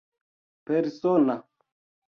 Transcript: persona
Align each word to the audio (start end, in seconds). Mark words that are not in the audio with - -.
persona 0.65 1.35